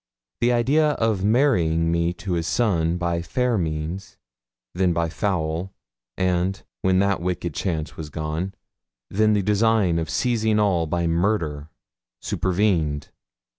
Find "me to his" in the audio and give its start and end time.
1.91-2.47